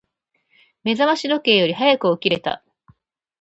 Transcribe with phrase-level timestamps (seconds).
[0.83, 2.63] 目覚まし時計より早く起きれた。